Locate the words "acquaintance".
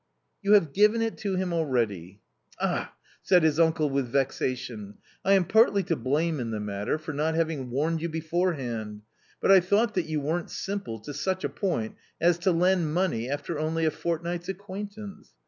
14.49-15.33